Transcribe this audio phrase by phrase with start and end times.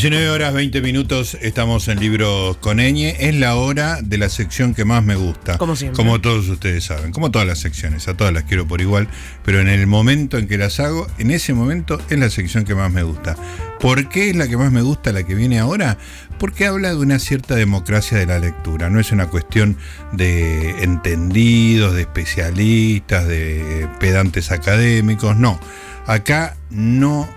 [0.00, 3.16] 19 horas 20 minutos estamos en Libros con Eñe.
[3.20, 5.58] Es la hora de la sección que más me gusta.
[5.58, 5.94] Como siempre.
[5.98, 7.12] Como todos ustedes saben.
[7.12, 8.08] Como todas las secciones.
[8.08, 9.08] A todas las quiero por igual.
[9.44, 12.74] Pero en el momento en que las hago, en ese momento es la sección que
[12.74, 13.36] más me gusta.
[13.78, 15.98] ¿Por qué es la que más me gusta la que viene ahora?
[16.38, 18.88] Porque habla de una cierta democracia de la lectura.
[18.88, 19.76] No es una cuestión
[20.12, 25.36] de entendidos, de especialistas, de pedantes académicos.
[25.36, 25.60] No.
[26.06, 27.28] Acá no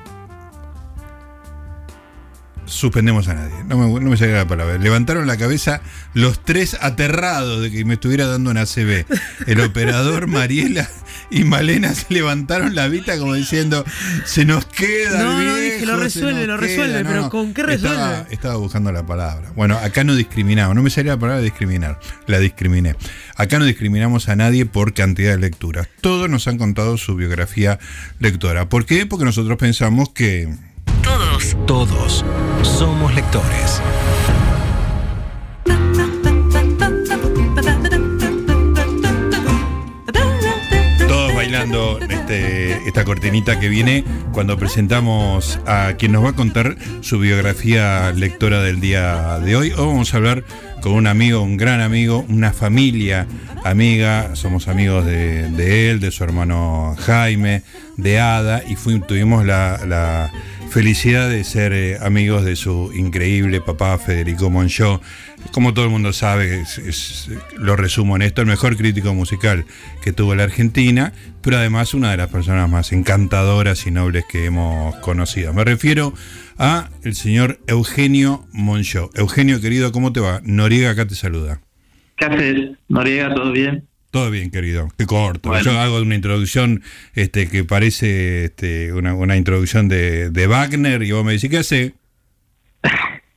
[2.65, 3.55] suspendemos a nadie.
[3.67, 4.77] No me, no me salía la palabra.
[4.77, 5.81] Levantaron la cabeza
[6.13, 9.05] los tres aterrados de que me estuviera dando una CB.
[9.47, 10.89] El operador, Mariela
[11.29, 13.83] y Malena se levantaron la vista como diciendo,
[14.25, 15.19] se nos queda.
[15.23, 16.67] No, no, dije, lo resuelve, lo queda".
[16.67, 17.29] resuelve, No, pero no.
[17.29, 17.95] ¿con qué resuelve?
[17.97, 19.51] Estaba, estaba buscando la palabra.
[19.55, 22.95] Bueno, acá no discriminamos, no me salía la palabra discriminar, la discriminé.
[23.35, 25.87] Acá no discriminamos a nadie por cantidad de lecturas.
[26.01, 27.79] Todos nos han contado su biografía
[28.19, 28.69] lectora.
[28.69, 29.05] ¿Por qué?
[29.05, 30.49] Porque nosotros pensamos que...
[31.67, 32.23] Todos,
[32.61, 33.81] somos lectores.
[41.07, 46.77] Todos bailando este, esta cortinita que viene cuando presentamos a quien nos va a contar
[47.01, 49.71] su biografía lectora del día de hoy.
[49.71, 50.45] Hoy vamos a hablar
[50.81, 53.27] con un amigo, un gran amigo, una familia
[53.63, 54.35] amiga.
[54.35, 57.63] Somos amigos de, él, de su hermano Jaime,
[57.97, 60.31] de Ada, y tuvimos la,
[60.69, 65.01] felicidad de ser eh, amigos de su increíble papá Federico Monchó.
[65.51, 66.63] Como todo el mundo sabe,
[67.57, 69.65] lo resumo en esto, el mejor crítico musical
[70.01, 74.45] que tuvo la Argentina, pero además una de las personas más encantadoras y nobles que
[74.45, 75.53] hemos conocido.
[75.53, 76.13] Me refiero
[76.57, 79.11] a el señor Eugenio Monchó.
[79.13, 80.41] Eugenio, querido, ¿cómo te va?
[80.43, 81.61] Noriega acá te saluda.
[82.27, 82.55] ¿Qué haces,
[82.87, 83.33] Noriega?
[83.33, 83.85] ¿Todo bien?
[84.11, 84.87] Todo bien, querido.
[84.97, 85.49] Qué corto.
[85.49, 85.63] Bueno.
[85.65, 86.83] Yo hago una introducción
[87.15, 91.57] este, que parece este, una, una introducción de, de Wagner y vos me decís, ¿qué
[91.57, 91.93] hace?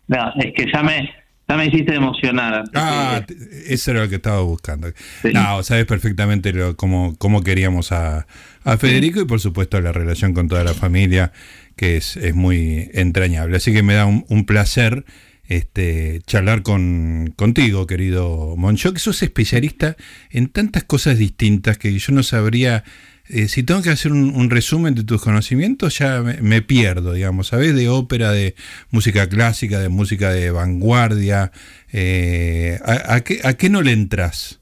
[0.09, 1.11] No, es que ya me,
[1.49, 2.63] ya me hiciste emocionar.
[2.75, 3.35] Ah, que-
[3.75, 4.87] eso era lo que estaba buscando.
[5.21, 5.31] Sí.
[5.35, 8.29] No, sabes perfectamente lo, cómo, cómo queríamos a,
[8.63, 11.33] a Federico y por supuesto la relación con toda la familia,
[11.75, 13.57] que es, es muy entrañable.
[13.57, 15.05] Así que me da un, un placer
[15.49, 19.97] este, charlar con, contigo, querido Moncho, que sos especialista
[20.31, 22.85] en tantas cosas distintas que yo no sabría...
[23.29, 27.75] eh, si tengo que hacer un, resumen de tus conocimientos, ya me, pierdo, digamos, ¿sabes?
[27.75, 28.55] De ópera, de
[28.91, 31.53] música clásica, de música de vanguardia.
[31.93, 34.61] eh, ¿a, a qué, ¿A qué no le entras?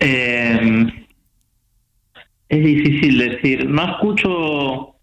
[0.00, 0.86] Eh,
[2.48, 3.68] es difícil decir.
[3.68, 4.95] No escucho.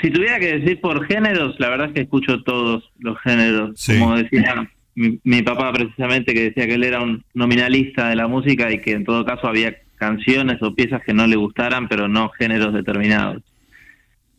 [0.00, 3.72] Si tuviera que decir por géneros, la verdad es que escucho todos los géneros.
[3.76, 3.98] Sí.
[3.98, 8.26] Como decía mi, mi papá precisamente, que decía que él era un nominalista de la
[8.26, 12.08] música y que en todo caso había canciones o piezas que no le gustaran, pero
[12.08, 13.42] no géneros determinados.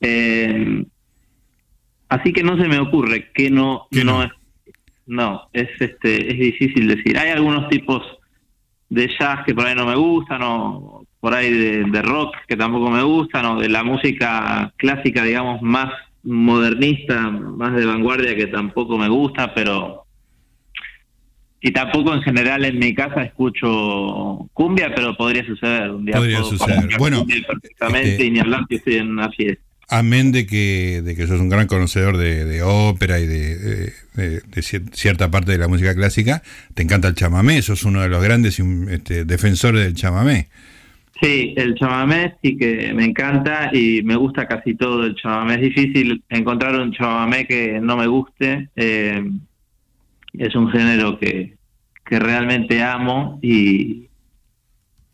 [0.02, 0.84] Eh,
[2.10, 4.18] así que no se me ocurre que no, ¿Qué no?
[4.18, 4.32] no es
[5.08, 7.18] no, es este es difícil decir.
[7.18, 8.04] Hay algunos tipos
[8.90, 12.56] de jazz que por ahí no me gustan, o por ahí de, de rock que
[12.56, 15.92] tampoco me gustan, o de la música clásica, digamos, más
[16.22, 20.06] modernista, más de vanguardia que tampoco me gusta, pero...
[21.62, 25.90] Y tampoco en general en mi casa escucho cumbia, pero podría suceder.
[25.90, 26.90] Un día Podría puedo suceder.
[27.00, 29.64] Bueno, perfectamente este- y ni hablar que estoy en una fiesta.
[29.90, 33.94] Amén de que, de que sos un gran conocedor de, de ópera y de, de-
[34.14, 36.44] de- de cier- cierta parte de la música clásica,
[36.76, 40.50] te encanta el chamamé, sos uno de los grandes este, defensores del chamamé.
[41.22, 45.56] Sí, el chamamé sí que me encanta y me gusta casi todo el chamamé.
[45.56, 48.70] Es difícil encontrar un chamamé que no me guste.
[48.76, 49.24] eh,
[50.38, 51.56] es un género que,
[52.06, 54.08] que realmente amo y,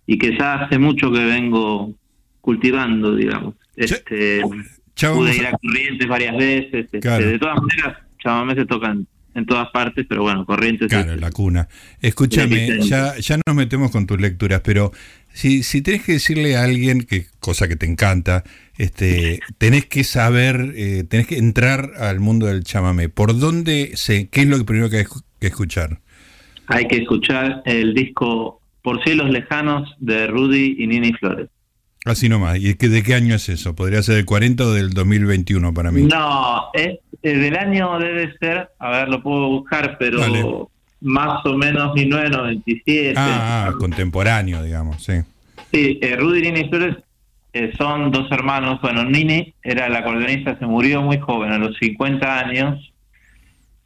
[0.08, 1.94] y que ya hace mucho que vengo
[2.42, 3.54] cultivando, digamos.
[3.76, 6.86] Este, pude ir a- a Corrientes varias veces.
[6.86, 7.28] este, Claro.
[7.28, 11.32] De todas maneras, chamamé se tocan en todas partes, pero bueno, Corrientes Claro, es- la
[11.32, 11.68] cuna.
[12.02, 14.92] Escúchame, ya, ya nos metemos con tus lecturas, pero
[15.34, 18.44] si, si tenés que decirle a alguien, que cosa que te encanta,
[18.78, 23.10] este, tenés que saber, eh, tenés que entrar al mundo del chamamé.
[23.10, 25.06] ¿Por dónde se, qué es lo primero que hay
[25.40, 26.00] que escuchar?
[26.68, 31.50] hay que escuchar el disco Por cielos lejanos de Rudy y Nini Flores.
[32.06, 32.58] Así nomás.
[32.58, 33.76] ¿Y de qué año es eso?
[33.76, 36.04] ¿Podría ser del 40 o del 2021 para mí?
[36.04, 40.44] No, es, del año debe ser, a ver, lo puedo buscar, pero Dale.
[41.02, 43.14] más o menos 1997.
[43.16, 45.14] Ah, ah, contemporáneo, digamos, sí.
[45.72, 46.98] Sí, eh, Rudy y Nini Flores
[47.54, 48.82] eh, son dos hermanos.
[48.82, 52.94] Bueno, Nini era el acordeonista, se murió muy joven, a los 50 años.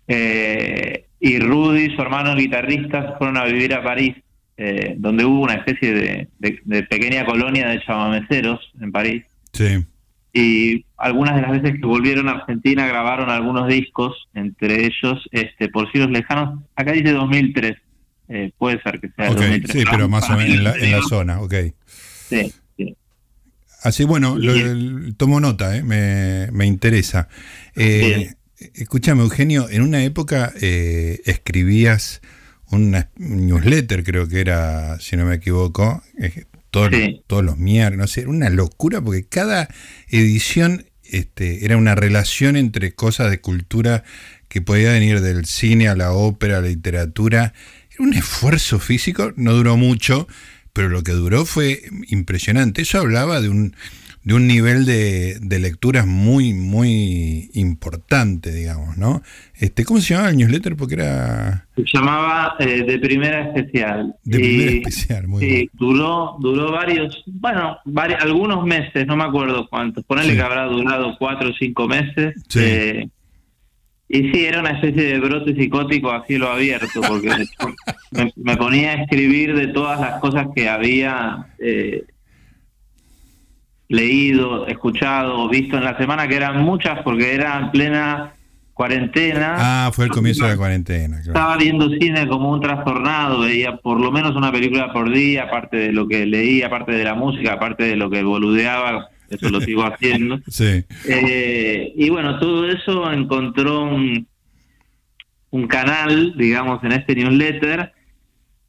[0.07, 4.15] Eh, y Rudy, su hermano el guitarrista, fueron a vivir a París,
[4.57, 9.23] eh, donde hubo una especie de, de- de pequeña colonia de chamameceros en París.
[9.53, 9.83] Sí.
[10.33, 15.69] Y algunas de las veces que volvieron a Argentina grabaron algunos discos, entre ellos este
[15.69, 16.59] Por Cielos Lejanos.
[16.75, 17.77] Acá dice 2003.
[18.27, 19.71] Eh, puede ser que sea okay, 2003.
[19.81, 21.53] Sí, pero más o menos en la, en la zona, ok.
[22.27, 22.95] Sí, sí.
[23.83, 24.53] Así, bueno, lo,
[25.15, 27.29] tomo nota, eh, me, me interesa.
[27.75, 28.33] Eh,
[28.73, 32.21] escúchame, Eugenio, en una época eh, escribías
[32.71, 36.03] una newsletter, creo que era, si no me equivoco,
[36.71, 36.91] todos,
[37.27, 39.69] todos los miércoles, no sé, era una locura porque cada
[40.09, 44.03] edición este, era una relación entre cosas de cultura
[44.47, 47.53] que podía venir del cine a la ópera, a la literatura.
[47.91, 50.27] Era un esfuerzo físico, no duró mucho,
[50.73, 52.81] pero lo que duró fue impresionante.
[52.81, 53.75] Eso hablaba de un,
[54.25, 59.21] de un nivel de, de lecturas muy, muy importante, digamos, ¿no?
[59.53, 60.75] Este, ¿Cómo se llamaba el newsletter?
[60.75, 61.67] Porque era...
[61.75, 64.15] Se llamaba eh, De Primera Especial.
[64.23, 69.67] De Primera Especial, muy sí, duró, duró varios, bueno, varios, algunos meses, no me acuerdo
[69.69, 70.03] cuántos.
[70.05, 72.33] Ponele que habrá durado cuatro o cinco meses.
[72.49, 72.59] Sí.
[72.63, 73.09] Eh,
[74.09, 77.29] y sí, era una especie de brote psicótico a cielo abierto, porque
[78.11, 81.45] me, me, ponía a escribir de todas las cosas que había...
[81.59, 82.05] Eh,
[83.87, 88.33] leído, escuchado, visto en la semana, que eran muchas porque era en plena
[88.73, 89.55] cuarentena.
[89.57, 91.21] Ah, fue el comienzo de la cuarentena.
[91.21, 91.31] Claro.
[91.31, 95.77] Estaba viendo cine como un trastornado, veía por lo menos una película por día, aparte
[95.77, 99.61] de lo que leía, aparte de la música, aparte de lo que boludeaba, eso lo
[99.61, 100.39] sigo haciendo.
[100.47, 100.83] sí.
[101.07, 104.27] Eh, y bueno, todo eso encontró un,
[105.51, 107.94] un canal, digamos, en este newsletter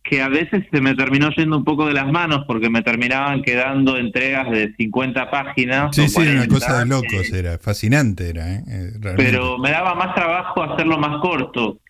[0.08, 3.43] que a veces se me terminó yendo un poco de las manos porque me terminaban
[3.43, 5.94] quedando entregas de 50 páginas.
[5.94, 8.55] Sí, sí, era una cosa de locos, era fascinante, era.
[8.55, 8.93] ¿eh?
[9.17, 11.81] Pero me daba más trabajo hacerlo más corto.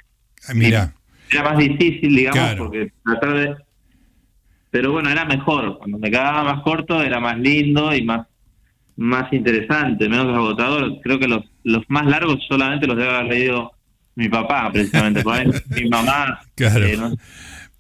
[0.49, 0.95] Ah, mira.
[1.31, 2.65] Era más difícil, digamos, claro.
[2.65, 3.57] porque tratar de...
[4.71, 5.79] Pero bueno, era mejor.
[5.79, 8.27] Cuando me quedaba más corto era más lindo y más
[8.97, 11.01] más interesante, menos agotador.
[11.03, 13.73] Creo que los, los más largos solamente los debe haber leído
[14.15, 15.23] mi papá, precisamente.
[15.69, 16.41] mi mamá.
[16.57, 16.87] Claro.
[16.87, 17.13] Eh, no,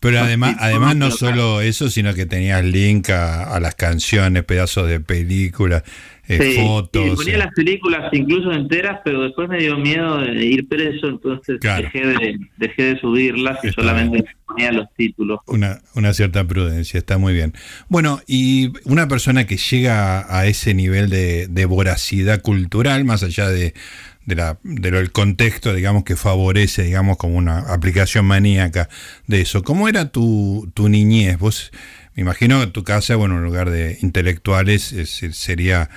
[0.00, 4.88] pero además, además no solo eso, sino que tenías link a, a las canciones, pedazos
[4.88, 5.82] de películas,
[6.28, 7.04] eh, sí, fotos.
[7.04, 7.38] Sí, ponía eh.
[7.38, 11.84] las películas incluso enteras, pero después me dio miedo de ir preso, entonces claro.
[11.84, 14.34] dejé, de, dejé de subirlas y está solamente bien.
[14.46, 15.40] ponía los títulos.
[15.46, 17.52] Una, una cierta prudencia, está muy bien.
[17.88, 23.48] Bueno, y una persona que llega a ese nivel de, de voracidad cultural, más allá
[23.48, 23.74] de
[24.26, 28.88] de la, del contexto, digamos, que favorece, digamos, como una aplicación maníaca
[29.26, 29.62] de eso.
[29.62, 31.38] ¿Cómo era tu, tu niñez?
[31.38, 31.70] Vos,
[32.16, 35.88] me imagino que tu casa, bueno, en lugar de intelectuales, es, sería,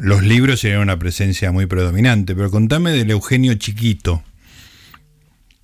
[0.00, 4.22] los libros serían una presencia muy predominante, pero contame del Eugenio Chiquito.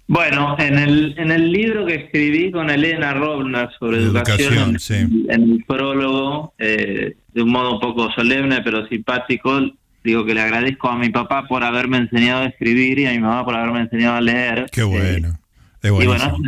[0.08, 4.94] Bueno, en el, en el libro que escribí con Elena Robna sobre educación, sí.
[4.94, 9.60] en, el prólogo, eh, de un modo un poco solemne pero simpático,
[10.04, 13.20] digo que le agradezco a mi papá por haberme enseñado a escribir y a mi
[13.20, 14.66] mamá por haberme enseñado a leer.
[14.72, 15.38] Qué bueno.
[15.82, 16.38] Eh, y bueno,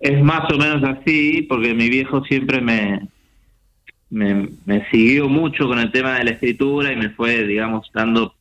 [0.00, 3.08] es más o menos así, porque mi viejo siempre me,
[4.10, 8.34] me, me, siguió mucho con el tema de la escritura y me fue, digamos, dando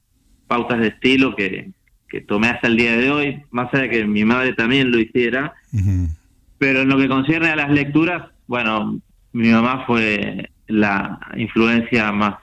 [0.48, 1.72] pautas de estilo que,
[2.10, 5.00] que tomé hasta el día de hoy, más allá de que mi madre también lo
[5.00, 5.54] hiciera.
[5.72, 6.10] Uh -huh.
[6.58, 9.00] Pero en lo que concierne a las lecturas, bueno,
[9.34, 12.36] mi mamá fue la influencia más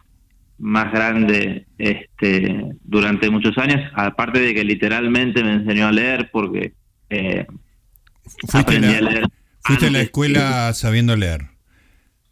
[0.62, 6.72] más grande este, durante muchos años, aparte de que literalmente me enseñó a leer porque
[7.10, 7.46] eh,
[8.46, 9.24] fuiste aprendí la, a leer.
[9.64, 11.40] ¿Fuiste a la escuela sabiendo leer?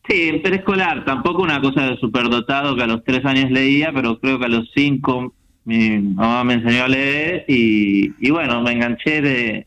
[0.08, 4.38] Sí, preescolar, tampoco una cosa de superdotado que a los tres años leía, pero creo
[4.38, 5.34] que a los cinco
[5.64, 9.66] mi mamá me enseñó a leer y, y bueno, me enganché de,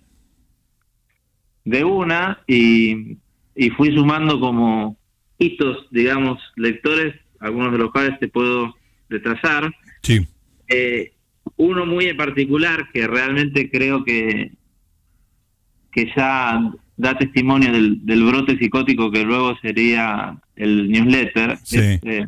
[1.65, 3.17] de una y,
[3.55, 4.98] y fui sumando como
[5.38, 7.13] hitos, digamos, lectores
[7.44, 8.76] algunos de los cuales te puedo
[9.10, 9.72] retrasar.
[10.02, 10.26] Sí.
[10.68, 11.14] Eh,
[11.58, 14.54] uno muy en particular que realmente creo que,
[15.92, 16.60] que ya
[16.96, 21.58] da testimonio del, del brote psicótico que luego sería el newsletter.
[21.64, 21.78] Sí.
[21.78, 22.26] Es, eh,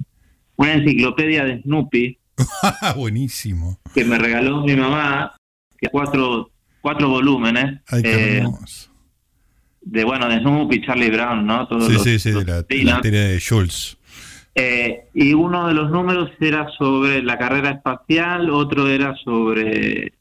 [0.57, 2.17] una enciclopedia de Snoopy.
[2.95, 3.79] Buenísimo.
[3.93, 5.35] Que me regaló mi mamá,
[5.77, 7.81] que cuatro, cuatro volúmenes.
[7.87, 8.43] Ay, qué eh,
[9.81, 11.67] de bueno, de Snoopy, Charlie Brown, ¿no?
[11.67, 13.97] Todos sí, los, sí, sí, los la, la serie de Schultz.
[14.57, 20.13] Eh, y uno de los números era sobre la carrera espacial, otro era sobre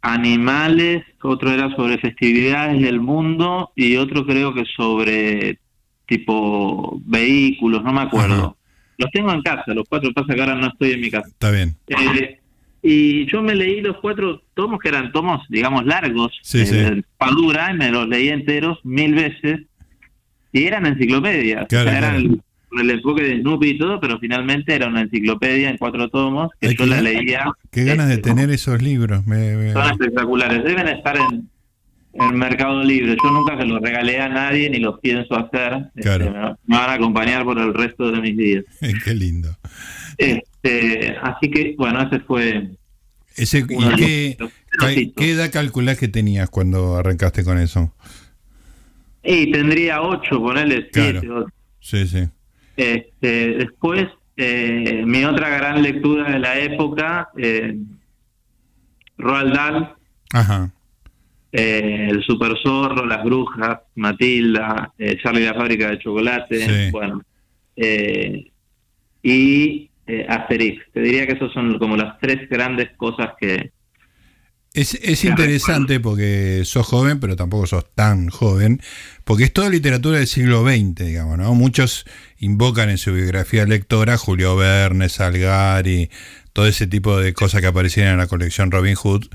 [0.00, 5.58] animales, otro era sobre festividades del mundo y otro creo que sobre
[6.06, 8.34] tipo vehículos, no me acuerdo.
[8.34, 8.54] Ajá.
[8.96, 11.28] Los tengo en casa, los cuatro, pasa que ahora no estoy en mi casa.
[11.28, 11.76] Está bien.
[11.86, 12.40] Eh,
[12.82, 17.04] y yo me leí los cuatro tomos que eran tomos, digamos, largos, sí, eh, sí.
[17.18, 19.60] Padura, y me los leí enteros mil veces
[20.50, 21.66] y eran enciclopedias.
[21.68, 25.02] Claro, o sea, eran claro el enfoque de Snoopy y todo, pero finalmente era una
[25.02, 27.46] enciclopedia en cuatro tomos que yo la leía.
[27.70, 29.24] Qué ganas de este, tener esos libros.
[29.24, 30.64] Son espectaculares.
[30.64, 31.48] Deben estar en,
[32.12, 33.16] en Mercado Libre.
[33.22, 35.90] Yo nunca se los regalé a nadie ni los pienso hacer.
[35.96, 38.64] Este, me, van a acompañar por el resto de mis días.
[39.04, 39.56] Qué lindo.
[40.16, 42.70] Este, así que, bueno, ese fue.
[43.36, 44.36] Ese, ¿Y qué,
[45.16, 47.94] qué, edad calculás que tenías cuando arrancaste con eso?
[49.22, 51.20] Y tendría ocho, ponerle siete.
[51.20, 51.46] Claro.
[51.80, 52.28] Sí, sí.
[52.76, 57.76] Este, después, eh, mi otra gran lectura de la época, eh,
[59.18, 59.94] Roald Dahl.
[60.32, 60.70] Ajá.
[61.52, 67.22] Eh, el Super Zorro, Las Brujas, Matilda, eh, Charlie la Fábrica de Chocolate, bueno,
[67.74, 68.46] eh,
[69.22, 69.90] y
[70.28, 70.82] Asterix.
[70.92, 73.72] Te diría que esos son como las tres grandes cosas que...
[74.72, 78.80] Es, es interesante porque sos joven, pero tampoco sos tan joven,
[79.24, 81.52] porque es toda literatura del siglo XX, digamos, ¿no?
[81.54, 82.04] Muchos
[82.38, 86.08] invocan en su biografía lectora Julio Verne, Salgari,
[86.52, 89.26] todo ese tipo de cosas que aparecían en la colección Robin Hood,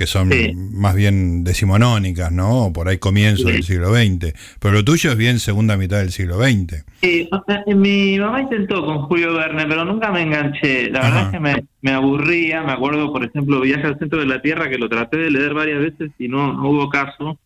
[0.00, 0.30] que son
[0.72, 2.64] más bien decimonónicas, ¿no?
[2.64, 4.32] O por ahí comienzo del siglo XX.
[4.58, 6.86] Pero lo tuyo es bien segunda mitad del siglo XX.
[7.02, 7.28] Sí,
[7.66, 10.88] mi mamá intentó con Julio Verne, pero nunca me enganché.
[10.88, 12.62] La verdad es que me, aburría.
[12.62, 15.52] Me acuerdo, por ejemplo, Viaje al centro de la Tierra, que lo traté de leer
[15.52, 17.38] varias veces y no, hubo caso.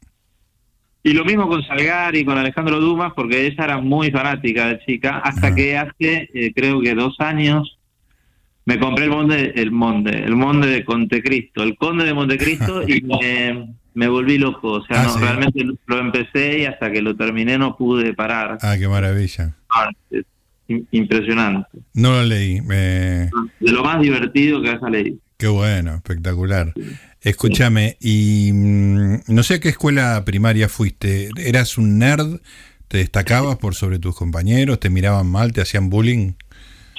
[1.03, 4.79] Y lo mismo con Salgari y con Alejandro Dumas, porque ella era muy fanática de
[4.87, 7.74] chica, hasta que hace, eh, creo que dos años,
[8.67, 13.03] me compré el Monde, el Monde, el Monde de Montecristo, el Conde de Montecristo y
[13.95, 14.73] me, volví loco.
[14.73, 18.59] O sea, ah, realmente lo empecé y hasta que lo terminé no pude parar.
[18.63, 19.55] Ah, qué maravilla.
[19.69, 19.91] Ah,
[20.91, 21.79] impresionante.
[21.93, 22.61] No lo leí.
[22.61, 23.31] De
[23.61, 25.19] lo más divertido que haya leído.
[25.37, 26.73] Qué bueno, espectacular.
[27.21, 31.31] Escúchame, y mm, no sé a qué escuela primaria fuiste.
[31.37, 32.41] ¿Eras un nerd?
[32.89, 34.79] ¿Te destacabas por sobre tus compañeros?
[34.79, 35.53] ¿Te miraban mal?
[35.53, 36.33] ¿Te hacían bullying?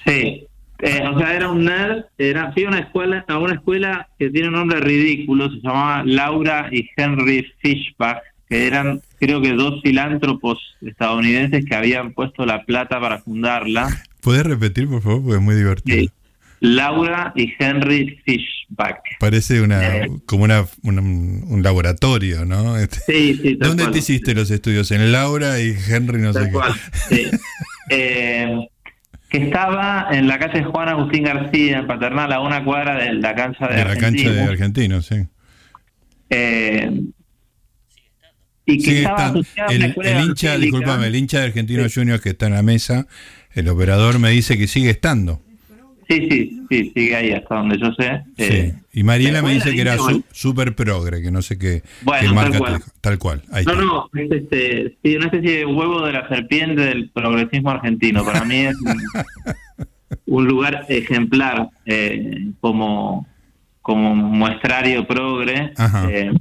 [0.05, 0.47] Sí,
[0.79, 4.29] eh, o sea, era un nerd, era, fui a una escuela, a una escuela que
[4.29, 9.81] tiene un nombre ridículo, se llamaba Laura y Henry Fishbach, que eran creo que dos
[9.81, 13.87] filántropos estadounidenses que habían puesto la plata para fundarla.
[14.21, 15.21] ¿Puedes repetir, por favor?
[15.21, 16.11] Porque es muy divertido.
[16.59, 18.99] Laura y Henry Fishbach.
[19.19, 20.09] Parece una eh.
[20.25, 22.77] como una, un laboratorio, ¿no?
[22.77, 23.55] Este, sí, sí.
[23.55, 24.91] ¿Dónde te hiciste los estudios?
[24.91, 26.73] En Laura y Henry no sé cuál,
[27.09, 27.27] Sí.
[27.89, 28.67] eh,
[29.29, 33.35] que estaba en la calle Juan Agustín García, en Paternal, a una cuadra de la
[33.35, 35.27] cancha de, de la cancha de Argentino, sí.
[36.29, 37.01] Eh,
[38.65, 39.33] y que estaba
[39.69, 43.07] el, el hincha, discúlpame, el hincha de Argentino Junior que está en la mesa,
[43.53, 45.44] el operador me dice que sigue estando.
[46.07, 48.23] Sí, sí, sí, sigue ahí hasta donde yo sé.
[48.37, 48.73] Sí.
[48.93, 49.97] y Mariela me dice que era
[50.31, 52.81] súper progre, que no sé qué, bueno, marca tal cual.
[53.01, 56.81] Tal cual ahí no, no, es este, sí, una especie de huevo de la serpiente
[56.81, 58.23] del progresismo argentino.
[58.23, 58.75] Para mí es
[60.25, 63.27] un, lugar ejemplar eh, como,
[63.81, 65.73] como muestrario progre.
[66.09, 66.31] Eh,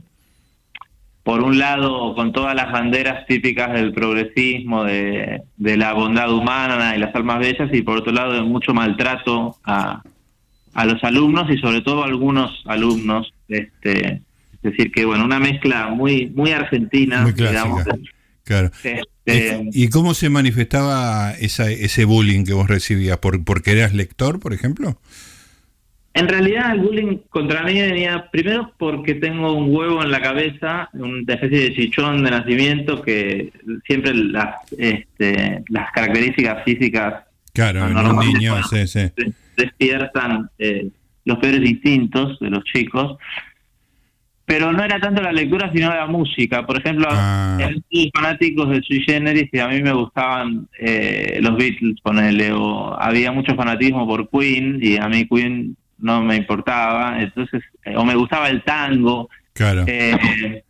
[1.24, 6.98] por un lado, con todas las banderas típicas del progresismo, de, la bondad humana y
[7.00, 10.02] las almas bellas, y por otro lado, de mucho maltrato a,
[10.74, 13.32] a los alumnos y sobre todo a algunos alumnos.
[13.48, 14.20] Este,
[14.52, 17.82] es decir, que bueno, una mezcla muy muy argentina, muy digamos.
[18.44, 18.70] Claro.
[19.24, 23.16] Este, ¿Y cómo se manifestaba esa, ese bullying que vos recibías?
[23.16, 24.98] ¿Por, ¿Porque eras lector, por ejemplo?
[26.16, 30.88] En realidad el bullying contra mí venía primero porque tengo un huevo en la cabeza,
[30.92, 33.52] una especie de chichón de nacimiento que
[33.84, 38.54] siempre las este, las características físicas claro, en un niño
[39.56, 40.88] despiertan eh,
[41.24, 43.18] los peores instintos de los chicos.
[44.46, 46.66] Pero no era tanto la lectura, sino la música.
[46.66, 47.58] Por ejemplo, ah.
[48.14, 53.32] fanáticos de Sui Generis y a mí me gustaban eh, los Beatles, ponele, o había
[53.32, 58.14] mucho fanatismo por Queen y a mí Queen no me importaba, entonces, eh, o me
[58.14, 59.28] gustaba el tango.
[59.52, 59.84] Claro.
[59.86, 60.62] Eh,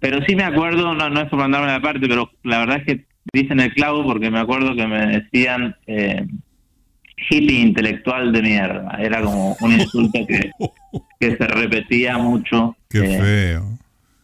[0.00, 2.84] pero sí me acuerdo, no, no es por mandarme la parte, pero la verdad es
[2.84, 6.26] que dicen el clavo porque me acuerdo que me decían eh,
[7.30, 8.98] hippie intelectual de mierda.
[9.00, 10.50] Era como un insulto que,
[11.20, 12.76] que se repetía mucho.
[12.88, 13.78] Qué feo.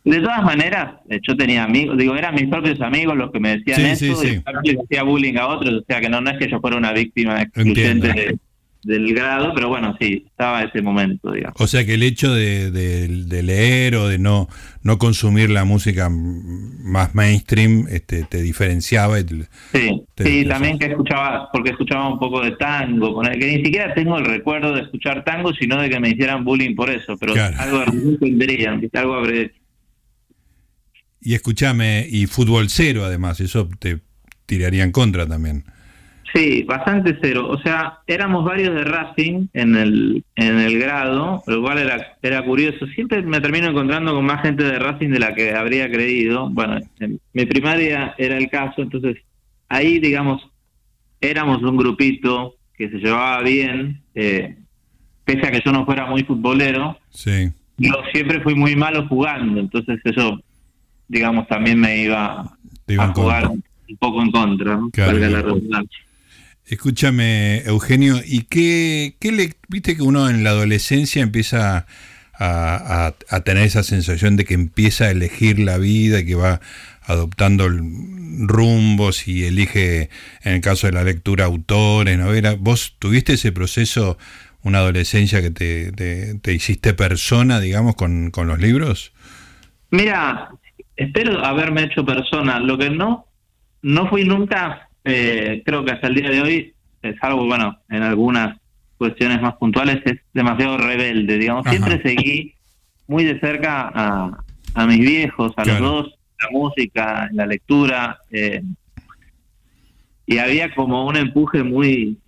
[0.05, 3.81] De todas maneras, yo tenía amigos, digo, eran mis propios amigos los que me decían
[3.83, 4.25] eso,
[4.65, 6.93] y hacía bullying a otros, o sea que no, no es que yo fuera una
[6.93, 8.39] víctima excluyente de,
[8.83, 11.61] del grado, pero bueno, sí, estaba ese momento, digamos.
[11.61, 14.49] O sea que el hecho de, de, leer o de no,
[14.83, 19.19] no consumir la música más mainstream este, te diferenciaba.
[19.21, 23.65] sí, sí también que escuchaba, porque escuchaba un poco de tango, con el que ni
[23.65, 27.17] siquiera tengo el recuerdo de escuchar tango, sino de que me hicieran bullying por eso,
[27.19, 27.85] pero algo
[28.19, 29.53] tendrían, algo habré...
[31.23, 34.01] Y escúchame, y fútbol cero además, eso te
[34.47, 35.65] tiraría en contra también.
[36.35, 37.49] Sí, bastante cero.
[37.49, 42.45] O sea, éramos varios de Racing en el, en el grado, lo cual era, era
[42.45, 42.87] curioso.
[42.95, 46.49] Siempre me termino encontrando con más gente de Racing de la que habría creído.
[46.51, 49.17] Bueno, en mi primaria era el caso, entonces
[49.69, 50.43] ahí, digamos,
[51.21, 54.57] éramos un grupito que se llevaba bien, eh,
[55.25, 56.99] pese a que yo no fuera muy futbolero.
[57.11, 57.51] Sí.
[57.77, 60.39] Yo siempre fui muy malo jugando, entonces eso,
[61.09, 62.57] digamos, también me iba,
[62.99, 64.91] a jugar un poco en contra, ¿no?
[64.95, 66.10] la redundancia.
[66.71, 71.85] Escúchame, Eugenio, ¿y qué, qué le, viste que uno en la adolescencia empieza
[72.33, 73.13] a,
[73.45, 76.61] tener esa sensación de que empieza a elegir la vida y que va
[77.03, 80.11] adoptando rumbos y elige,
[80.45, 82.57] en el caso de la lectura, autores, novelas?
[82.61, 84.17] ¿Vos tuviste ese proceso,
[84.63, 89.13] una adolescencia que te, te, hiciste persona, digamos, con los libros?
[89.91, 90.51] Mira,
[90.95, 92.61] espero haberme hecho persona.
[92.61, 93.27] Lo que no,
[93.83, 98.03] no fui nunca eh, creo que hasta el día de hoy, es algo, bueno, en
[98.03, 98.59] algunas
[98.99, 101.67] cuestiones más puntuales, es demasiado rebelde, digamos.
[101.69, 102.55] Siempre seguí
[103.07, 108.63] muy de cerca a, a mis viejos, a los dos, la música, la lectura, eh,
[110.27, 112.19] y había como un empuje muy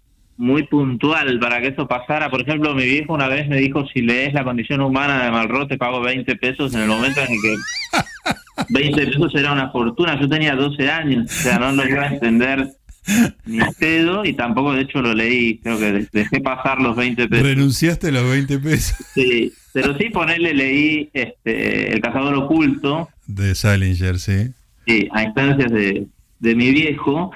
[0.42, 2.28] muy puntual para que eso pasara.
[2.28, 5.68] Por ejemplo, mi viejo una vez me dijo, si lees La condición humana de Malraux,
[5.68, 7.54] te pago 20 pesos en el momento en que
[8.70, 10.20] 20 pesos era una fortuna.
[10.20, 12.66] Yo tenía 12 años, o sea, no lo iba a entender
[13.46, 15.58] ni pedo y tampoco, de hecho, lo leí.
[15.58, 17.46] Creo que dejé pasar los 20 pesos.
[17.46, 18.96] ¿Renunciaste a los 20 pesos?
[19.14, 23.08] Sí, pero sí ponerle, leí este, El cazador oculto.
[23.28, 24.50] De Salinger, sí.
[24.86, 26.08] Sí, a instancias de,
[26.40, 27.30] de mi viejo.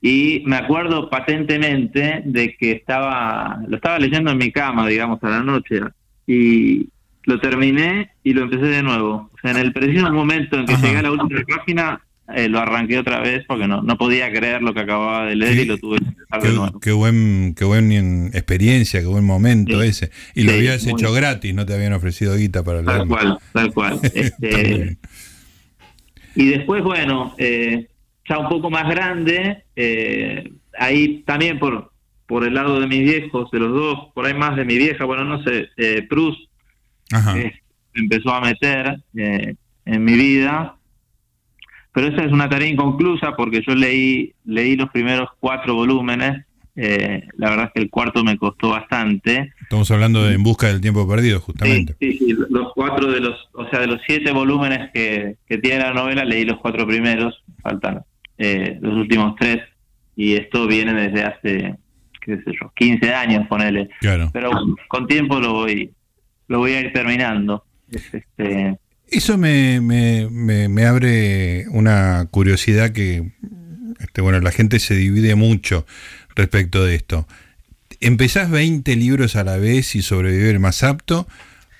[0.00, 5.30] Y me acuerdo patentemente de que estaba, lo estaba leyendo en mi cama, digamos, a
[5.30, 5.80] la noche.
[6.26, 6.88] Y
[7.24, 9.30] lo terminé y lo empecé de nuevo.
[9.32, 12.00] O sea, en el preciso momento en que llegué a la última página,
[12.34, 15.58] eh, lo arranqué otra vez porque no, no podía creer lo que acababa de leer
[15.58, 16.80] y lo tuve que empezar qué, de nuevo.
[16.80, 20.10] Qué buen, qué buen experiencia, qué buen momento ese.
[20.34, 22.98] Y lo habías hecho gratis, no te habían ofrecido guita para leerlo.
[22.98, 24.00] Tal cual, tal cual.
[24.14, 24.98] este,
[26.34, 27.86] y después, bueno, eh,
[28.28, 31.92] ya un poco más grande, eh, ahí también por,
[32.26, 35.04] por el lado de mis viejos, de los dos, por ahí más de mi vieja,
[35.04, 36.48] bueno, no sé, eh, Prus
[37.36, 37.52] eh,
[37.94, 40.76] empezó a meter eh, en mi vida,
[41.92, 47.48] pero esa es una tarea inconclusa porque yo leí, leí los primeros cuatro volúmenes, la
[47.48, 49.54] verdad es que el cuarto me costó bastante.
[49.62, 51.96] Estamos hablando de En busca del tiempo perdido, justamente.
[52.00, 55.78] Sí, sí, los cuatro de los, o sea, de los siete volúmenes que, que tiene
[55.78, 58.02] la novela, leí los cuatro primeros, faltan
[58.38, 59.58] eh, los últimos tres,
[60.14, 61.74] y esto viene desde hace,
[62.20, 63.88] qué sé yo, 15 años, ponele.
[64.00, 64.30] Claro.
[64.32, 64.50] Pero
[64.88, 65.92] con tiempo lo voy,
[66.48, 67.64] lo voy a ir terminando.
[67.90, 68.78] Este...
[69.08, 70.28] Eso me, me,
[70.68, 73.32] me, abre una curiosidad que,
[74.00, 75.86] este, bueno, la gente se divide mucho
[76.34, 77.28] respecto de esto.
[78.00, 81.28] ¿Empezás 20 libros a la vez y sobrevive el más apto?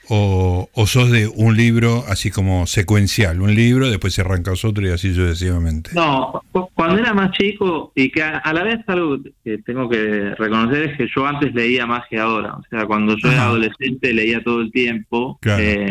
[0.08, 4.90] O, sos de un libro así como secuencial, un libro, después se arrancas otro y
[4.90, 5.90] así sucesivamente?
[5.94, 6.42] No,
[6.74, 10.96] cuando era más chico y que a, la vez algo que tengo que reconocer es
[10.96, 12.54] que yo antes leía más que ahora.
[12.54, 15.38] O sea, cuando yo era adolescente leía todo el tiempo.
[15.44, 15.88] Eh,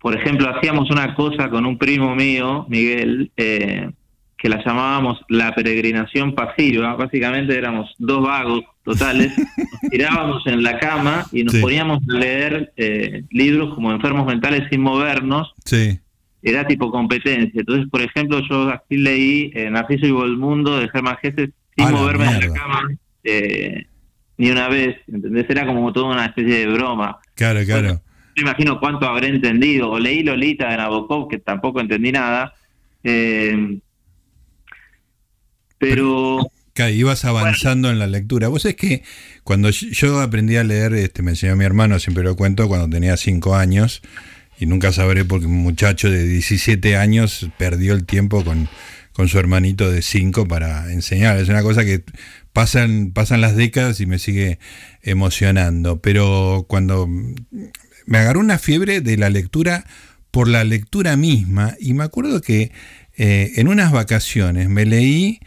[0.00, 3.90] por ejemplo, hacíamos una cosa con un primo mío, Miguel, eh,
[4.36, 6.96] que la llamábamos la peregrinación pasiva.
[6.96, 12.72] Básicamente éramos dos vagos totales, nos tirábamos en la cama y nos poníamos a leer
[12.76, 15.52] eh, libros como Enfermos Mentales sin movernos.
[15.64, 15.98] Sí.
[16.42, 17.60] Era tipo competencia.
[17.60, 22.26] Entonces, por ejemplo, yo así leí eh, Narciso y Volmundo de Germán Gese sin moverme
[22.26, 22.88] en la cama
[23.24, 23.86] eh,
[24.38, 24.96] ni una vez.
[25.06, 25.46] ¿Entendés?
[25.50, 27.18] Era como toda una especie de broma.
[27.34, 27.88] Claro, claro.
[27.92, 28.00] no
[28.36, 29.90] me imagino cuánto habré entendido.
[29.90, 32.54] O leí Lolita de Nabokov, que tampoco entendí nada.
[33.04, 33.78] Eh,
[36.88, 38.48] ibas avanzando en la lectura.
[38.48, 39.02] Vos es que
[39.44, 43.16] cuando yo aprendí a leer, este, me enseñó mi hermano, siempre lo cuento, cuando tenía
[43.16, 44.00] 5 años,
[44.58, 48.68] y nunca sabré porque un muchacho de 17 años perdió el tiempo con,
[49.12, 51.36] con su hermanito de 5 para enseñar.
[51.38, 52.04] Es una cosa que
[52.52, 54.58] pasan, pasan las décadas y me sigue
[55.02, 56.00] emocionando.
[56.00, 57.08] Pero cuando
[58.06, 59.84] me agarró una fiebre de la lectura
[60.30, 62.70] por la lectura misma, y me acuerdo que
[63.16, 65.40] eh, en unas vacaciones me leí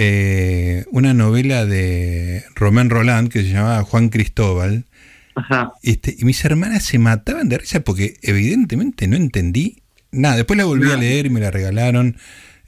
[0.00, 4.84] eh, una novela de Romén Roland que se llamaba Juan Cristóbal.
[5.82, 9.82] Este, y mis hermanas se mataban de risa porque evidentemente no entendí
[10.12, 10.36] nada.
[10.36, 12.16] Después la volví a leer y me la regalaron.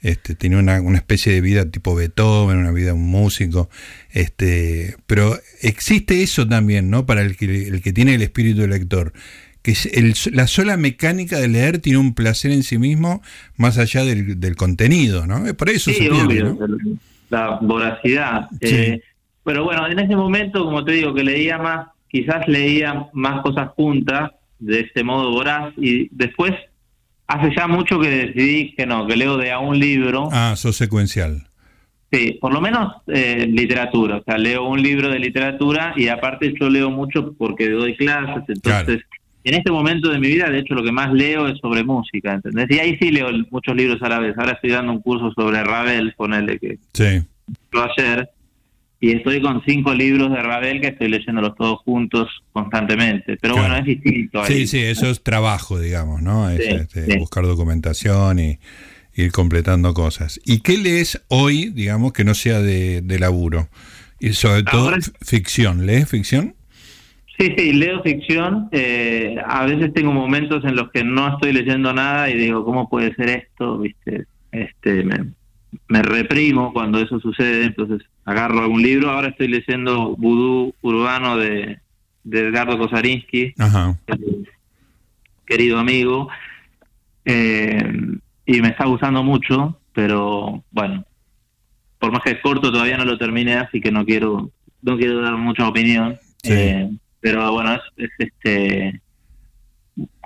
[0.01, 3.69] Este, tenía una, una, especie de vida tipo Beethoven, una vida de un músico.
[4.09, 7.05] Este, pero existe eso también, ¿no?
[7.05, 9.13] Para el que, el que tiene el espíritu del lector
[9.61, 13.21] que el, la sola mecánica de leer tiene un placer en sí mismo
[13.55, 15.45] más allá del, del contenido, ¿no?
[15.53, 16.57] Por eso sí, se obvio,
[17.31, 18.47] la voracidad.
[18.59, 19.01] Eh,
[19.43, 23.69] pero bueno, en ese momento, como te digo, que leía más, quizás leía más cosas
[23.69, 26.51] juntas, de este modo voraz, y después,
[27.25, 30.29] hace ya mucho que decidí que no, que leo de a un libro.
[30.31, 31.47] Ah, sos secuencial.
[32.11, 36.53] Sí, por lo menos eh, literatura, o sea, leo un libro de literatura y aparte
[36.59, 39.01] yo leo mucho porque doy clases, entonces
[39.43, 42.33] en este momento de mi vida, de hecho, lo que más leo es sobre música,
[42.33, 42.67] ¿entendés?
[42.69, 44.37] Y ahí sí leo muchos libros a la vez.
[44.37, 47.25] Ahora estoy dando un curso sobre Ravel, ponele que sí.
[47.97, 48.29] ayer,
[49.03, 53.35] y estoy con cinco libros de Ravel que estoy leyéndolos todos juntos constantemente.
[53.41, 54.45] Pero bueno, es distinto.
[54.45, 56.47] Sí, sí, eso es trabajo, digamos, ¿no?
[56.51, 58.59] Es, este, Buscar documentación y
[59.15, 60.39] ir completando cosas.
[60.45, 63.69] ¿Y qué lees hoy, digamos, que no sea de, laburo?
[64.19, 65.87] Y sobre todo ficción.
[65.87, 66.55] ¿Lees ficción?
[67.41, 68.69] Sí, sí, leo ficción.
[68.71, 72.87] Eh, a veces tengo momentos en los que no estoy leyendo nada y digo, ¿cómo
[72.87, 73.79] puede ser esto?
[73.79, 74.27] ¿Viste?
[74.51, 79.09] Este, me, reprimo cuando eso sucede, entonces agarro algún libro.
[79.09, 81.79] Ahora estoy leyendo Vudú Urbano de,
[82.29, 83.55] Edgardo Kosarinsky,
[85.43, 86.29] querido amigo,
[87.25, 87.91] eh,
[88.45, 91.05] y me está gustando mucho, pero bueno,
[91.97, 94.51] por más que es corto todavía no lo terminé, así que no quiero
[94.83, 96.19] no quiero dar mucha opinión.
[96.43, 96.87] Eh,
[97.21, 98.99] pero bueno, es, este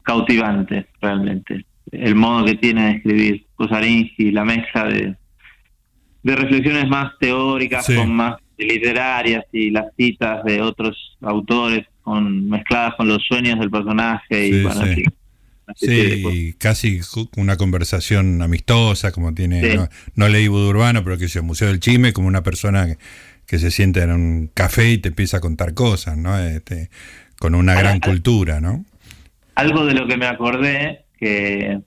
[0.03, 1.65] cautivante realmente.
[1.91, 3.45] El modo que tiene de escribir
[4.17, 5.15] y la mezcla de,
[6.23, 12.95] de reflexiones más teóricas con más literarias y las citas de otros autores con mezcladas
[12.95, 14.86] con los sueños del personaje y bueno,
[15.75, 17.01] Sí, casi
[17.38, 21.79] una conversación amistosa, como tiene, no, leí Budo Urbano, pero que es el Museo del
[21.79, 22.95] Chisme, como una persona
[23.47, 26.38] que, se siente en un café y te empieza a contar cosas, ¿no?
[26.38, 26.89] Este,
[27.39, 28.86] con una gran cultura, ¿no?
[29.55, 31.79] Algo de lo que me acordé, que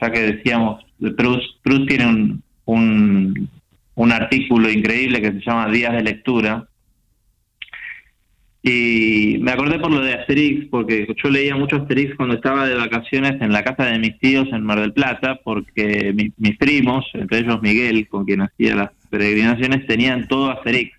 [0.00, 0.84] ya que decíamos,
[1.16, 3.48] Proust, Proust tiene un, un,
[3.94, 6.68] un artículo increíble que se llama Días de Lectura,
[8.62, 12.74] y me acordé por lo de Asterix, porque yo leía mucho Asterix cuando estaba de
[12.74, 17.38] vacaciones en la casa de mis tíos en Mar del Plata, porque mis primos, entre
[17.38, 20.96] ellos Miguel, con quien hacía las peregrinaciones, tenían todo Asterix.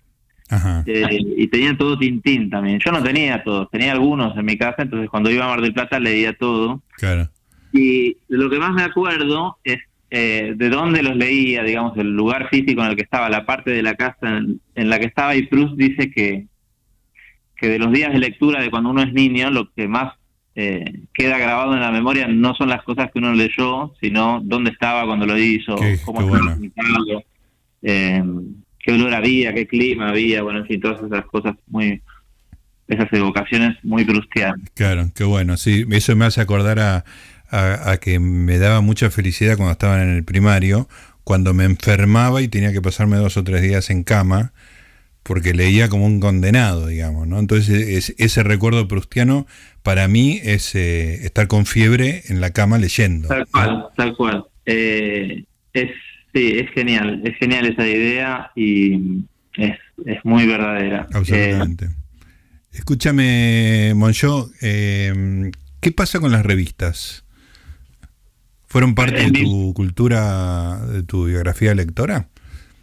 [0.84, 2.78] Eh, y tenían todo Tintín también.
[2.78, 5.72] Yo no tenía todos, tenía algunos en mi casa, entonces cuando iba a Mar del
[5.72, 6.82] Plata leía todo.
[6.98, 7.28] Claro.
[7.72, 9.78] Y lo que más me acuerdo es
[10.10, 13.70] eh, de dónde los leía, digamos, el lugar físico en el que estaba, la parte
[13.70, 16.46] de la casa en, en la que estaba, y Proust dice que
[17.62, 20.14] que de los días de lectura de cuando uno es niño, lo que más
[20.56, 24.72] eh, queda grabado en la memoria no son las cosas que uno leyó, sino dónde
[24.72, 26.56] estaba cuando lo hizo, cómo estaba
[27.82, 28.22] eh,
[28.78, 32.00] qué olor había, qué clima había, bueno, en fin, todas esas cosas muy,
[32.88, 34.60] esas evocaciones muy prustianas.
[34.74, 37.04] Claro, qué bueno, sí, eso me hace acordar a,
[37.52, 40.88] a, que me daba mucha felicidad cuando estaba en el primario,
[41.22, 44.52] cuando me enfermaba y tenía que pasarme dos o tres días en cama,
[45.22, 47.38] porque leía como un condenado, digamos, ¿no?
[47.38, 49.46] Entonces ese recuerdo prustiano
[49.82, 53.28] para mí es eh, estar con fiebre en la cama leyendo.
[53.28, 54.44] Tal cual, tal cual.
[54.66, 55.90] Eh, es,
[56.34, 59.24] sí, es genial, es genial esa idea y
[59.56, 61.06] es, es muy verdadera.
[61.12, 61.88] Absolutamente.
[62.72, 67.24] Escúchame, Moncho, ¿qué pasa con las revistas?
[68.66, 72.28] ¿Fueron parte de tu cultura, de tu biografía lectora?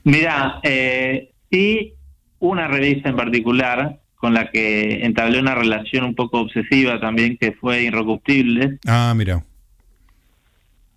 [0.04, 1.96] Mira, eh, sí,
[2.38, 7.54] una revista en particular con la que entablé una relación un poco obsesiva también, que
[7.54, 8.80] fue Irrecuptibles.
[8.86, 9.44] Ah, mira.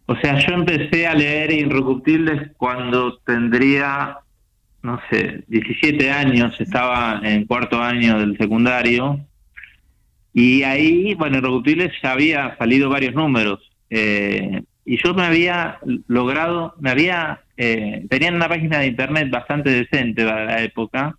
[0.06, 4.18] O sea, yo empecé a leer Irrecuptibles cuando tendría,
[4.82, 9.20] no sé, 17 años, estaba en cuarto año del secundario,
[10.34, 13.60] y ahí, bueno, Irrecuptibles ya había salido varios números.
[13.90, 19.70] Eh, y yo me había logrado, me había, eh, tenían una página de internet bastante
[19.70, 21.16] decente para la época,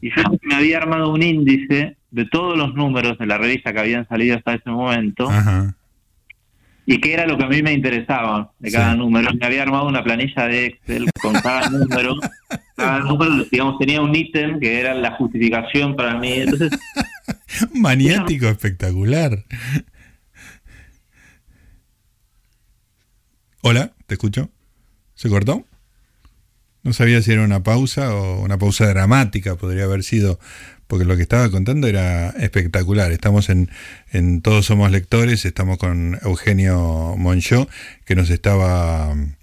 [0.00, 3.80] y yo me había armado un índice de todos los números de la revista que
[3.80, 5.28] habían salido hasta ese momento.
[6.90, 9.32] Y que era lo que a mí me interesaba de cada número.
[9.34, 12.16] Me había armado una planilla de Excel con cada número.
[12.74, 16.32] Cada número, digamos, tenía un ítem que era la justificación para mí.
[16.32, 16.72] Entonces,
[17.74, 19.44] Maniático espectacular.
[23.62, 24.50] Hola, ¿te escucho?
[25.14, 25.64] ¿Se cortó?
[26.82, 30.40] No sabía si era una pausa o una pausa dramática, podría haber sido,
[30.90, 33.12] porque lo que estaba contando era espectacular.
[33.12, 33.70] Estamos en,
[34.10, 37.68] en Todos Somos Lectores, estamos con Eugenio Monchó,
[38.04, 39.36] que nos estaba mm,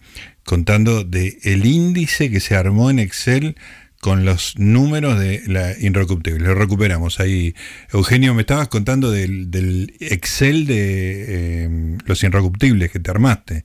[0.44, 3.56] contando de el índice que se armó en Excel
[4.02, 6.46] con los números de la Inrecuptible.
[6.46, 7.56] Lo recuperamos ahí.
[7.94, 13.64] Eugenio, me estabas contando del, Excel de eh, los Inrecuptibles que te armaste.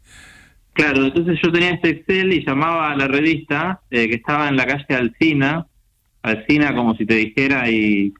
[0.72, 4.56] Claro, entonces yo tenía este Excel y llamaba a la revista eh, que estaba en
[4.56, 5.66] la calle Alcina,
[6.22, 8.12] Alcina como si te dijera y,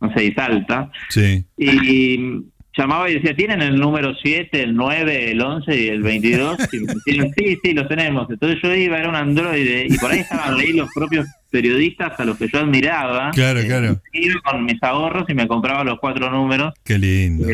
[0.00, 0.90] no sé, y Salta.
[1.08, 1.44] Sí.
[1.56, 2.42] Y
[2.76, 6.58] llamaba y decía, ¿tienen el número 7, el 9, el 11 y el 22?
[6.72, 8.28] Y me decían, sí, sí, los tenemos.
[8.30, 12.24] Entonces yo iba, era un androide, y por ahí estaban ahí los propios periodistas a
[12.24, 13.30] los que yo admiraba.
[13.32, 14.00] Claro, claro.
[14.12, 16.72] Iba con mis ahorros y me compraba los cuatro números.
[16.84, 17.46] Qué lindo.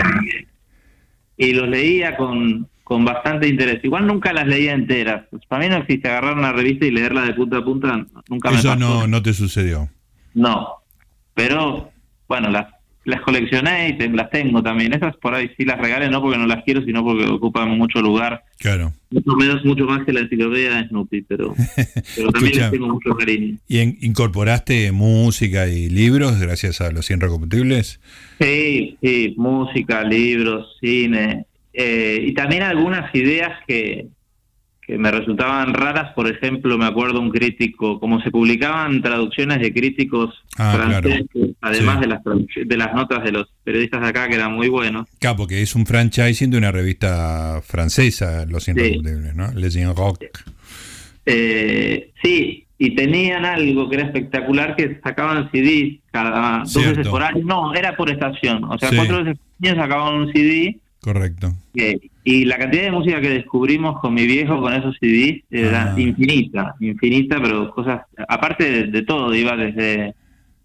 [1.37, 3.85] Y los leía con, con bastante interés.
[3.85, 5.27] Igual nunca las leía enteras.
[5.47, 8.07] Para mí no existe agarrar una revista y leerla de punta a punta.
[8.31, 8.79] Nunca me Eso pasó.
[8.81, 9.91] no, no te sucedió.
[10.33, 10.69] No.
[11.35, 11.91] Pero,
[12.27, 12.67] bueno, las,
[13.05, 14.95] las coleccioné y te- las tengo también.
[14.95, 18.01] Esas por ahí sí las regalé, no porque no las quiero, sino porque ocupan mucho
[18.01, 18.43] lugar.
[18.59, 18.93] Claro.
[19.11, 21.55] Mucho menos, mucho más que la enciclopedia de Snoopy, pero,
[22.17, 22.61] pero también Escucha.
[22.63, 23.59] les tengo mucho cariño.
[23.69, 28.01] ¿Y en- incorporaste música y libros gracias a los 100 recombustibles?
[28.41, 31.45] Sí, sí, música, libros, cine.
[31.81, 34.09] Eh, y también algunas ideas que,
[34.83, 36.13] que me resultaban raras.
[36.15, 41.09] Por ejemplo, me acuerdo un crítico, como se publicaban traducciones de críticos Ah, claro.
[41.09, 42.01] franceses, además Sí.
[42.01, 42.21] de, las
[42.69, 45.07] de las notas de los periodistas de acá, que eran muy buenos.
[45.21, 49.01] Claro, porque es un franchising de una revista francesa, Los 100 Sí.
[49.37, 49.53] ¿no?
[49.53, 50.25] Les 100 Rock.
[51.27, 56.91] Eh, sí, y tenían algo que era espectacular, que sacaban CDs cada dos Cierto.
[56.91, 57.45] veces por año.
[57.45, 58.65] No, era por estación.
[58.65, 58.97] O sea, Sí.
[58.97, 60.79] cuatro veces por año sacaban un CD.
[61.13, 61.53] Correcto.
[61.75, 65.95] eh, y la cantidad de música que descubrimos con mi viejo con esos CDs era
[65.95, 66.01] Ah.
[66.01, 70.15] infinita, infinita, pero cosas, aparte de, de todo, iba desde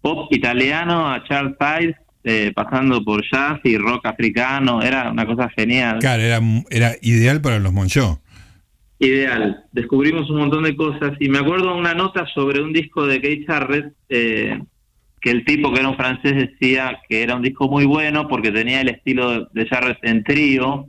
[0.02, 5.48] pop italiano a Charles Ives, eh, pasando por jazz y rock africano, era una cosa
[5.56, 5.98] genial.
[6.00, 8.20] Claro, era, era ideal para los Monchó.
[8.98, 9.64] Ideal.
[9.72, 13.46] Descubrimos un montón de cosas y me acuerdo una nota sobre un disco de Keith
[13.46, 14.58] Jarrett eh,
[15.24, 18.52] que el tipo que era un francés decía que era un disco muy bueno porque
[18.52, 20.86] tenía el estilo de Jarrett en trío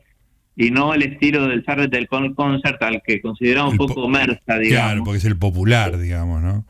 [0.57, 4.41] y no el estilo del Jarrett del con concert al que consideraba un poco mersa,
[4.45, 5.05] Claro, digamos.
[5.05, 6.65] porque es el popular, digamos, ¿no?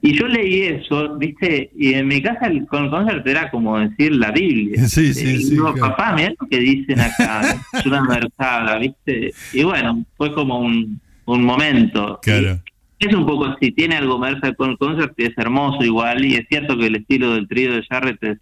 [0.00, 1.70] Y yo leí eso, ¿viste?
[1.76, 4.82] Y en mi casa el con concert era como decir la Biblia.
[4.88, 5.90] Sí, sí, Y sí, digo, claro.
[5.96, 7.40] papá, mirá lo que dicen acá,
[7.72, 9.32] es una mercada, ¿viste?
[9.54, 12.20] Y bueno, fue como un, un momento.
[12.22, 12.52] Claro.
[12.52, 16.34] Y es un poco así, tiene algo Mercer con concert y es hermoso igual, y
[16.34, 18.38] es cierto que el estilo del trío de Jarrett es,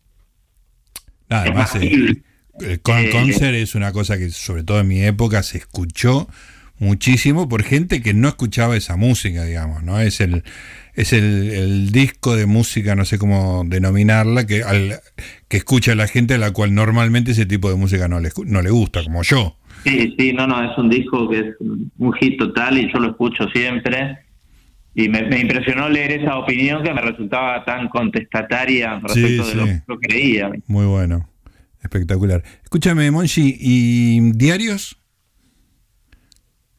[1.28, 2.22] Nada, es además, más eh,
[2.60, 6.28] el con Eh, concert es una cosa que, sobre todo en mi época, se escuchó
[6.78, 10.00] muchísimo por gente que no escuchaba esa música, digamos, ¿no?
[10.00, 10.42] Es el
[10.94, 14.94] es el, el disco de música, no sé cómo denominarla, que al,
[15.46, 18.62] que escucha la gente a la cual normalmente ese tipo de música no le, no
[18.62, 19.58] le gusta, como yo.
[19.84, 23.10] Sí, sí, no, no, es un disco que es un hit total y yo lo
[23.10, 24.18] escucho siempre.
[24.98, 29.54] Y me, me impresionó leer esa opinión que me resultaba tan contestataria respecto Sí, de
[29.54, 30.50] lo que yo creía.
[30.66, 31.28] Muy bueno,
[31.82, 32.42] espectacular.
[32.64, 34.96] Escúchame, Monchi, ¿y diarios?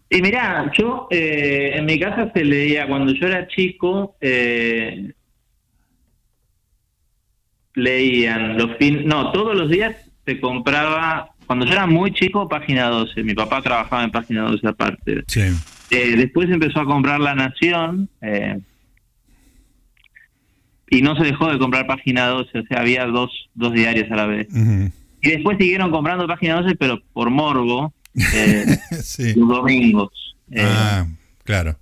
[0.10, 5.13] Y mirá, yo eh, en mi casa se leía, cuando yo era chico, eh,
[7.75, 12.88] leían los fin no, todos los días se compraba, cuando yo era muy chico, página
[12.88, 15.23] 12, mi papá trabajaba en página 12 aparte.
[15.27, 15.41] Sí.
[15.89, 18.60] Eh, después empezó a comprar La Nación eh,
[20.89, 24.15] y no se dejó de comprar página 12, o sea, había dos, dos diarios a
[24.15, 24.47] la vez.
[25.21, 27.93] Y después siguieron comprando página 12, pero por morbo,
[28.34, 28.65] eh,
[29.02, 29.34] sí.
[29.36, 30.36] los domingos.
[30.52, 31.06] Eh, Ah,
[31.43, 31.78] claro.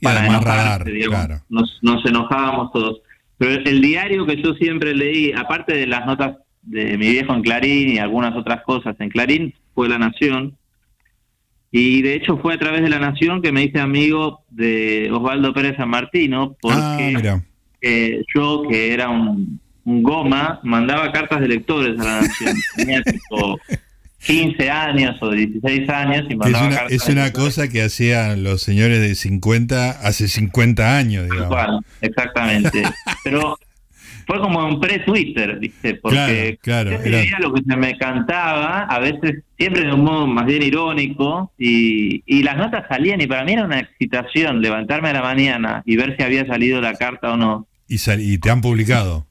[0.00, 1.26] Y para enojarse, radar, digamos.
[1.26, 1.42] claro.
[1.48, 3.00] Nos, nos enojábamos todos.
[3.38, 7.42] Pero el diario que yo siempre leí, aparte de las notas de mi viejo en
[7.42, 10.56] Clarín y algunas otras cosas en Clarín, fue La Nación.
[11.72, 15.52] Y de hecho fue a través de La Nación que me hice amigo de Osvaldo
[15.54, 17.40] Pérez San Martino, porque Ah,
[17.80, 22.56] eh, yo, que era un, un goma, mandaba cartas de lectores a La Nación.
[22.76, 23.58] Tenía tipo
[24.26, 27.54] 15 años o 16 años y Que es mandaba una, cartas es de una lectores.
[27.54, 31.84] cosa que hacían los señores de 50 hace 50 años, digamos.
[32.00, 32.82] exactamente.
[33.24, 33.56] Pero
[34.30, 35.94] fue como un pre-Twitter, ¿viste?
[35.96, 39.92] Porque Claro, claro, yo era- escribía lo que se me cantaba, a veces siempre de
[39.92, 43.80] un modo más bien irónico, y, y las notas salían, y para mí era una
[43.80, 47.66] excitación levantarme a la mañana y ver si había salido la carta o no.
[47.88, 49.26] Y, sal- y te han publicado.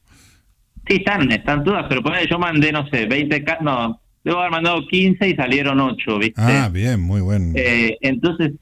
[0.86, 4.50] Sí, están, están todas, pero ponele, yo mandé, no sé, 20 cartas, no, debo haber
[4.50, 6.34] mandado 15 y salieron 8, ¿viste?
[6.42, 7.52] Ah, bien, muy bueno.
[7.56, 8.52] Eh, entonces,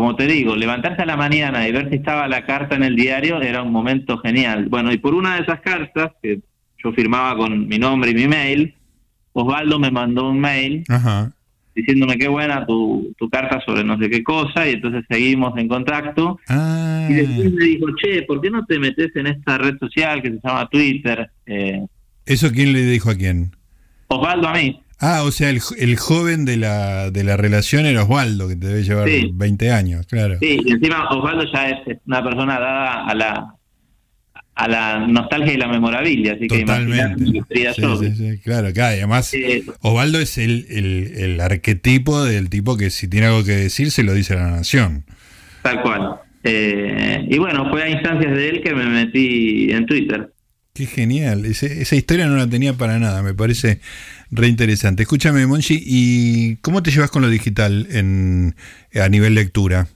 [0.00, 2.96] como te digo, levantarse a la mañana y ver si estaba la carta en el
[2.96, 4.66] diario era un momento genial.
[4.70, 6.40] Bueno, y por una de esas cartas, que
[6.82, 8.74] yo firmaba con mi nombre y mi mail,
[9.34, 11.32] Osvaldo me mandó un mail Ajá.
[11.74, 15.68] diciéndome qué buena tu, tu carta sobre no sé qué cosa, y entonces seguimos en
[15.68, 16.40] contacto.
[16.48, 20.22] Ah, Y después me dijo, che, ¿por qué no te metes en esta red social
[20.22, 21.30] que se llama Twitter?
[21.44, 21.84] Eh,
[22.24, 23.50] ¿eso quién le dijo a quién?
[24.08, 24.80] Osvaldo a mí.
[25.00, 28.66] Ah, o sea, el, el, joven de la, de la relación era Osvaldo, que te
[28.66, 30.36] debe llevar 20 años, claro.
[30.40, 33.54] Sí, y encima Osvaldo ya es una persona dada a la
[34.60, 37.24] a la nostalgia y la memorabilia, así Totalmente.
[37.48, 42.50] que sí, sí, sí, claro, claro, además eh, Osvaldo es el, el, el, arquetipo del
[42.50, 45.06] tipo que si tiene algo que decir se lo dice a la nación.
[45.62, 46.16] Tal cual.
[46.44, 50.30] Eh, y bueno, fue a instancias de él que me metí en Twitter.
[50.74, 53.80] Qué genial, esa historia no la tenía para nada, me parece
[54.30, 55.02] re interesante.
[55.02, 58.54] Escúchame, Monchi, ¿y cómo te llevas con lo digital en,
[58.94, 59.88] a nivel lectura?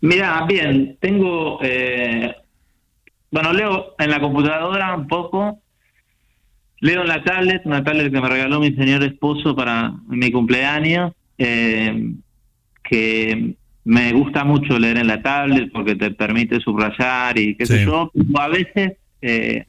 [0.00, 2.34] Mira, bien, tengo, eh,
[3.30, 5.60] bueno, leo en la computadora un poco,
[6.80, 11.12] leo en la tablet, una tablet que me regaló mi señor esposo para mi cumpleaños,
[11.38, 12.14] eh,
[12.82, 13.54] que
[13.84, 18.10] me gusta mucho leer en la tablet porque te permite subrayar y qué sé yo,
[18.38, 19.66] a veces eh,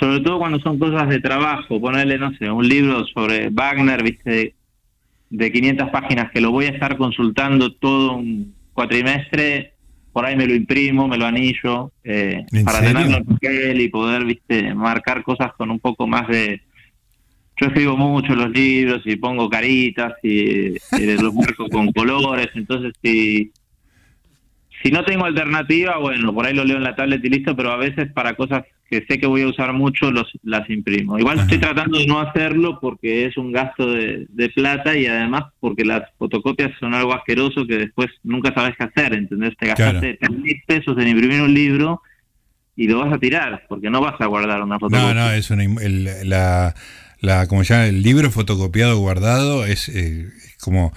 [0.00, 4.54] sobre todo cuando son cosas de trabajo, ponerle, no sé, un libro sobre Wagner, viste,
[5.28, 9.74] de 500 páginas que lo voy a estar consultando todo un cuatrimestre,
[10.12, 14.24] por ahí me lo imprimo, me lo anillo, eh, para tenerlo en papel y poder,
[14.24, 16.62] viste, marcar cosas con un poco más de...
[17.58, 22.94] Yo escribo mucho los libros y pongo caritas y, y los marco con colores, entonces
[23.02, 23.52] si
[24.82, 27.70] si no tengo alternativa, bueno, por ahí lo leo en la tablet y listo, pero
[27.70, 31.16] a veces para cosas que sé que voy a usar mucho los, las imprimo.
[31.16, 35.84] Igual estoy tratando de no hacerlo porque es un gasto de, plata y además porque
[35.84, 39.56] las fotocopias son algo asqueroso que después nunca sabes qué hacer, ¿entendés?
[39.56, 42.02] Te gastaste mil pesos en imprimir un libro
[42.74, 45.14] y lo vas a tirar porque no vas a guardar una fotocopia.
[45.14, 46.74] No, no, es una, el, la,
[47.20, 50.92] la, como ya el libro fotocopiado guardado es eh, como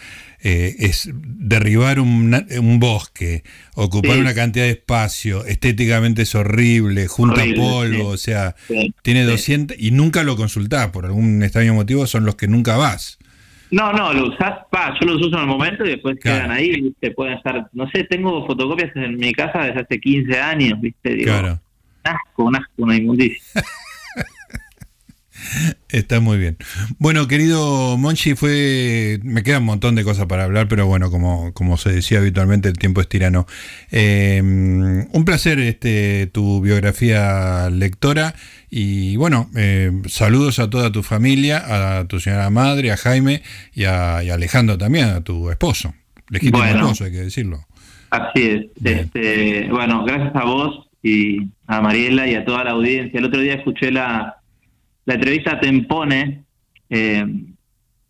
[0.45, 3.43] eh, es derribar un, un, bosque,
[3.75, 8.53] ocupar una cantidad de espacio, estéticamente es horrible, junta polvo, o sea,
[9.03, 13.19] tiene 200 y nunca lo consultás, por algún extraño motivo son los que nunca vas.
[13.71, 16.93] No, no, lo usás, pa, yo los uso en el momento y después quedan ahí,
[16.99, 21.15] te pueden estar, no sé, tengo fotocopias en mi casa desde hace 15 años, ¿viste?
[21.15, 21.51] Digo, claro.
[21.53, 23.41] un asco, un asco, una inmundicia.
[25.89, 26.57] Está muy bien.
[26.97, 29.19] Bueno, querido Monchi, fue.
[29.23, 32.67] Me queda un montón de cosas para hablar, pero bueno, como, como se decía habitualmente,
[32.67, 33.45] el tiempo es tirano.
[33.91, 38.33] Em, un placer este, tu biografía lectora.
[38.69, 43.83] Y bueno, eh, saludos a toda tu familia, a tu señora madre, a Jaime y
[43.83, 45.93] a, Alejandro también, a tu esposo.
[46.29, 47.59] Legítimo esposo, hay que decirlo.
[48.09, 48.65] Así es.
[48.83, 53.19] Este, bueno, gracias a vos y a Mariela y a toda la audiencia.
[53.19, 54.37] El otro día escuché la
[55.05, 56.43] la entrevista Tempone,
[56.89, 57.25] eh,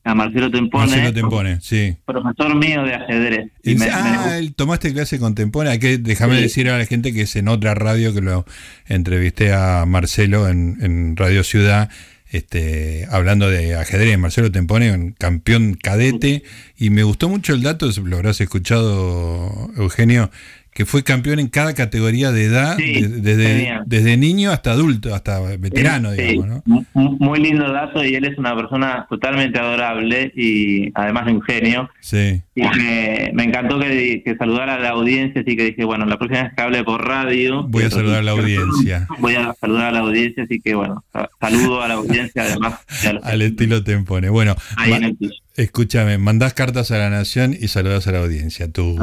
[0.04, 0.88] a Marcelo Tempone.
[0.88, 1.96] Marcelo Tempone, sí.
[2.06, 3.52] Profesor mío de ajedrez.
[3.92, 5.80] ah, tomaste clase con Tempone.
[5.80, 8.46] Que, déjame decir a la gente que es en otra radio que lo
[8.88, 11.90] entrevisté a Marcelo en, Radio Ciudad.
[12.32, 16.42] Este, hablando de ajedrez, Marcelo Tempone, campeón cadete,
[16.76, 20.32] y me gustó mucho el dato, lo habrás escuchado, Eugenio,
[20.74, 26.12] que fue campeón en cada categoría de edad, desde, desde niño hasta adulto, hasta veterano,
[26.12, 26.64] digamos.
[26.66, 26.86] ¿no?
[26.94, 31.90] Muy lindo dato y él es una persona totalmente adorable y además de un genio.
[32.00, 32.42] Sí.
[32.56, 36.54] Y me, encantó que, saludara a la audiencia, así que dije, bueno, la próxima vez
[36.56, 37.64] que hable por radio...
[37.64, 39.08] Voy a saludar a la audiencia.
[39.18, 41.04] Voy a saludar a la audiencia, así que bueno,
[41.40, 42.80] saludo a la audiencia además.
[43.24, 44.30] Al estilo Tempone.
[44.30, 44.56] Bueno,
[45.56, 48.72] escúchame, mandás cartas a la nación y saludas a la audiencia.
[48.72, 48.98] Tu,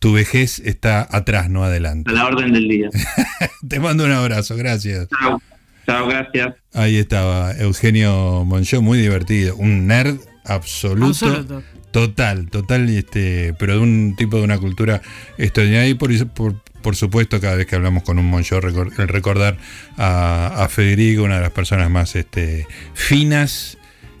[0.00, 2.10] tu vejez está atrás, no adelante.
[2.10, 2.88] A la orden del día.
[3.68, 5.08] Te mando un abrazo, gracias.
[5.08, 5.40] Chao.
[5.86, 6.54] Chao, gracias.
[6.74, 11.62] Ahí estaba Eugenio Monchó, muy divertido, un nerd absoluto.
[11.90, 15.02] Total, total, este, pero de un tipo de una cultura
[15.38, 19.58] extraordinaria y por, por, por supuesto cada vez que hablamos con un Moncho recordar
[19.96, 23.76] a, Federico, una de las personas más este, finas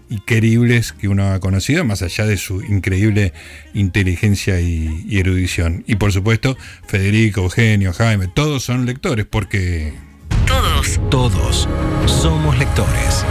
[0.08, 3.32] y queribles que uno ha conocido, más allá de su increíble
[3.74, 5.84] inteligencia y, y erudición.
[5.86, 6.56] Y por supuesto,
[6.88, 9.94] Federico, Eugenio, Jaime, todos son lectores porque...
[10.46, 11.68] Todos, todos
[12.06, 13.24] somos lectores.